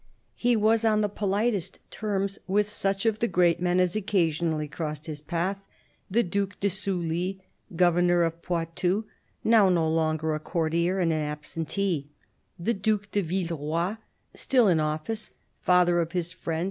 He 0.33 0.55
was 0.55 0.83
on 0.83 1.01
the 1.01 1.07
politest 1.07 1.77
terms 1.91 2.39
with 2.47 2.67
such 2.67 3.05
of 3.05 3.19
tiie 3.19 3.29
^great 3.29 3.59
men 3.59 3.79
as 3.79 3.95
occasionally 3.95 4.67
crossed 4.67 5.05
his 5.05 5.21
path: 5.21 5.67
the 6.09 6.23
Due 6.23 6.49
de 6.59 6.69
Sully, 6.71 7.39
governor 7.75 8.23
of 8.23 8.41
Poitou, 8.41 9.03
now 9.43 9.69
no 9.69 9.87
longer 9.87 10.33
a 10.33 10.39
courtier 10.39 10.97
and 10.97 11.13
an 11.13 11.19
absentee; 11.21 12.09
the 12.57 12.73
Due 12.73 13.01
de 13.11 13.21
Villeroy, 13.21 13.97
still 14.33 14.67
in 14.67 14.79
office, 14.79 15.29
father 15.61 15.99
of 16.01 16.13
his 16.13 16.31
friend 16.31 16.59
M. 16.59 16.59